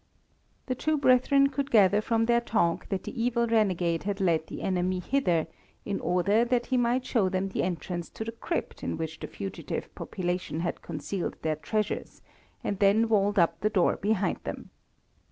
The 0.65 0.73
two 0.73 0.97
brethren 0.97 1.49
could 1.49 1.69
gather 1.69 2.01
from 2.01 2.25
their 2.25 2.41
talk 2.41 2.89
that 2.89 3.03
the 3.03 3.21
evil 3.23 3.45
renegade 3.45 4.01
had 4.01 4.19
led 4.19 4.47
the 4.47 4.63
enemy 4.63 4.97
hither 4.97 5.45
in 5.85 5.99
order 5.99 6.43
that 6.43 6.65
he 6.65 6.75
might 6.75 7.05
show 7.05 7.29
them 7.29 7.49
the 7.49 7.61
entrance 7.61 8.09
to 8.17 8.23
the 8.23 8.31
crypt 8.31 8.81
in 8.83 8.97
which 8.97 9.19
the 9.19 9.27
fugitive 9.27 9.93
population 9.93 10.61
had 10.61 10.81
concealed 10.81 11.35
their 11.43 11.55
treasures, 11.55 12.23
and 12.63 12.79
then 12.79 13.09
walled 13.09 13.37
up 13.37 13.59
the 13.59 13.69
door 13.69 13.95
behind 13.97 14.37
them. 14.43 14.71